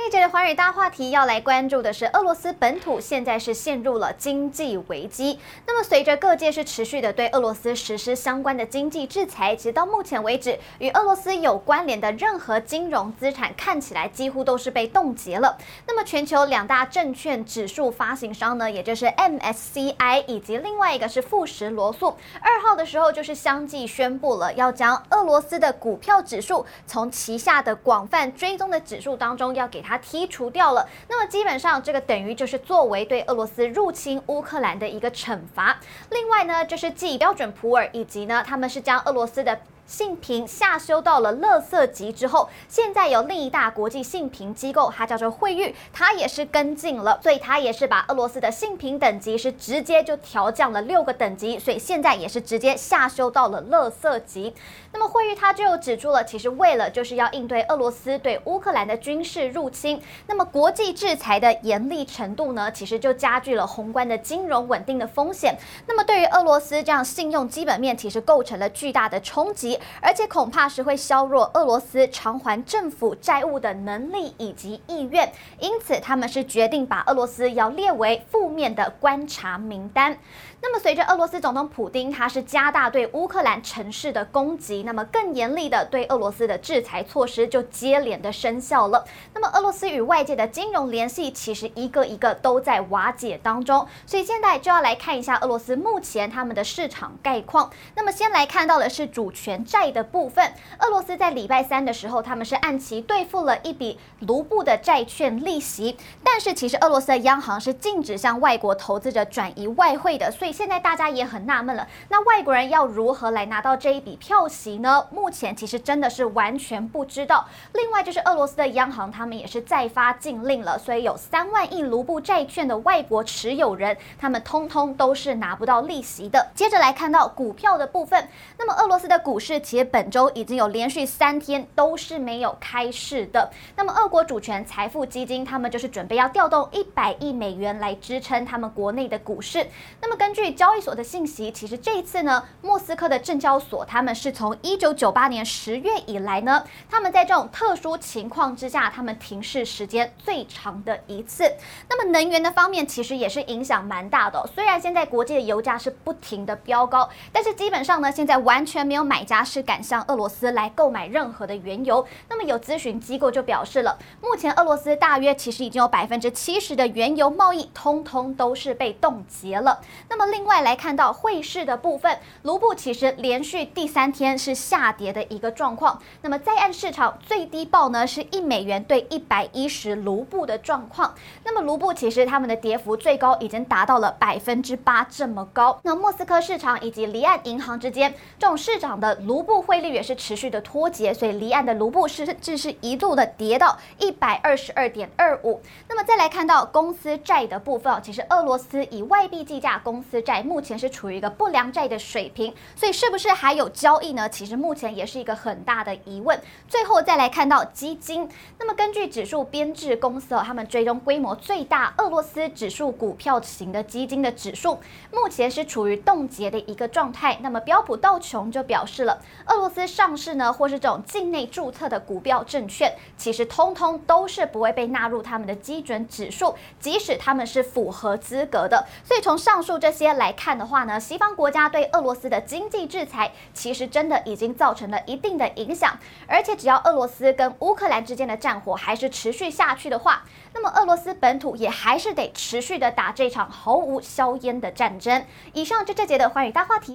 [0.00, 5.40] 这一节的寰宇大话题要来关注的是，俄罗斯本土现在是陷入了经济危机。
[5.66, 15.58] 那么，随着各界是持续的对俄罗斯实施相关的经济制裁，直到目前为止，与俄罗斯有关联的任何金融资产看起来几乎都是被冻结了。
[15.88, 29.82] 那么，全球两大证券指数发行商呢，也就是 MSCI 以及另外一个是富时罗素，二号的时候就是相继宣布了要将俄罗斯的股票指数从旗下的广泛追踪的指数当中要给。
[29.88, 35.80] 它剔除掉了，那么基本上这个等于就是作为对俄罗斯入侵乌克兰的一个惩罚。
[36.10, 39.58] 另外呢，就是既标准普尔以及呢，他们是将俄罗斯的。
[39.88, 54.54] 信评下修到了垃圾级之后，现在有另一大国际信评机构，它叫做惠誉，它也是跟进了，所以它也是把俄罗斯的信评等级是直接就调降了六个等级，所以现在也是直接下修到了垃圾级。
[54.92, 65.56] 那么惠誉它就指出了，其实为了就是要应对俄罗斯对乌克兰的军事入侵，那么国际制裁的严厉程度呢，其实就加剧了宏观的金融稳定的风险。
[65.86, 69.77] 那么对于俄罗斯这样信用基本面，其实构成了巨大的冲击。
[70.00, 80.18] 而且恐怕是会削弱俄罗斯偿还政府债务的能力以及意愿，因此他们是决定把俄罗斯要列为负面的观察名单。
[80.60, 89.04] 那么随着俄罗斯总统普丁他是加大对乌克兰城市的攻击，那么更严厉的对俄罗斯的制裁措施就接连的生效了。
[89.32, 97.70] 那么俄罗斯与外界的金融联系其实一个一个都在瓦解当中，所以现在就要来看一下俄罗斯目前他们的市场概况。
[97.94, 99.88] 那么先来看到的是主权债。
[99.88, 115.06] 的部分，俄罗斯在礼拜三的时候，他们是按期兑付了一笔卢布的债券利息，但是其实俄罗斯的央行是禁止向外国投资者转移外汇的，所以现在大家也很纳闷了，那外国人要如何来拿到这一笔票息呢？
[115.10, 117.46] 目前其实真的是完全不知道。
[117.72, 126.48] 另外就是俄罗斯的央行，他们也是再发禁令了，所以有三万亿卢布债券的外国持有人，他们通通都是拿不到利息的。
[126.54, 128.28] 接着来看到股票的部分，
[128.58, 133.50] 那么俄罗斯的股市其实本周已经有连续三天都是没有开市的。
[133.76, 139.66] 那么，俄国主权财富基金他们就是准备要调动一百亿美元来支撑他们国内的股市。
[140.00, 151.50] 那么，根据交易所的信息，其实这一次呢，莫斯科的证交所他们是从一九九八年十月以来呢，他们在这种特殊情况之下，他们停市时间最长的一次。
[151.88, 154.44] 那么，能源的方面其实也是影响蛮大的。
[154.54, 169.80] 虽然现在国际的油价是不停的飙高，但是基本上呢，现在完全没有买家是敢向俄罗斯来购买任何的原油，那么有咨询机构就表示了，目前俄罗斯大约其实已经有百分之七十的原油贸易通通都是被冻结了。
[170.10, 175.98] 那么另外来看到汇市的部分，卢布其实连续第三天是下跌的一个状况。
[176.20, 181.14] 那么在岸市场最低报呢是一美元兑一百一十卢布的状况。
[181.44, 185.80] 那么卢布其实他们的跌幅最高已经达到了百分之八这么高。
[185.84, 189.37] 那莫斯科市场以及离岸银行之间这种市场的卢。
[189.38, 195.62] 卢布汇率也是持续的脱节，所以离岸的卢布甚至是一度的跌到一百二十二点二五。
[195.88, 204.28] 那么再来看到公司债的部分，其实俄罗斯以外币计价公司债目前是处于一个不良债的水平，所以是不是还有交易呢？
[204.28, 206.40] 其实目前也是一个很大的疑问。
[206.66, 208.28] 最后再来看到基金，
[208.58, 214.80] 那么根据指数编制公司哦，他们追踪规模最大俄罗斯指数股票型的基金的指数，
[215.12, 217.38] 目前是处于冻结的一个状态。
[217.40, 219.17] 那么标普道琼就表示了。
[219.46, 228.86] 俄罗斯上市呢，或是这种境内注册的股票证券，其实通通都是不会被纳入他们的基准指数，即使他们是符合资格的。
[229.04, 235.98] 所以从上述这些来看的话呢，西方国家对俄罗斯的经济制裁，其实真的已经造成了一定的影响。
[236.26, 240.24] 而且只要俄罗斯跟乌克兰之间的战火还是持续下去的话，
[240.54, 245.24] 那么俄罗斯本土也还是得持续的打这场毫无硝烟的战争。
[245.52, 246.88] 以上就这节的寰宇大话题。